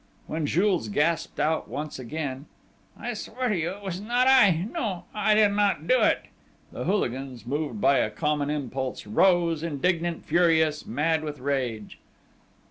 When 0.25 0.47
Jules 0.47 0.87
gasped 0.87 1.39
out 1.39 1.67
once 1.67 1.99
again: 1.99 2.47
"I 2.99 3.13
swear 3.13 3.49
to 3.49 3.55
you 3.55 3.69
it 3.69 3.83
was 3.83 4.01
not 4.01 4.27
I! 4.27 4.67
No!... 4.71 5.03
I 5.13 5.35
did 5.35 5.49
not 5.49 5.85
do 5.87 6.01
it!" 6.01 6.21
The 6.71 6.85
hooligans, 6.85 7.45
moved 7.45 7.79
by 7.79 7.99
a 7.99 8.09
common 8.09 8.49
impulse, 8.49 9.05
rose, 9.05 9.61
indignant, 9.61 10.25
furious, 10.25 10.87
mad 10.87 11.23
with 11.23 11.37
rage. 11.37 11.99